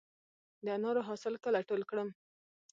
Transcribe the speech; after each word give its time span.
د 0.65 0.67
انارو 0.77 1.01
حاصل 1.07 1.33
کله 1.43 1.59
ټول 1.69 1.81
کړم؟ 1.89 2.09